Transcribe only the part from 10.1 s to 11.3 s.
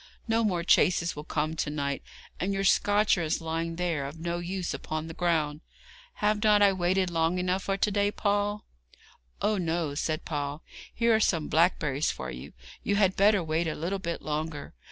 Paul. 'Here are